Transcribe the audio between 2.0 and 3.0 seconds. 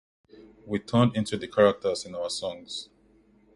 in our songs.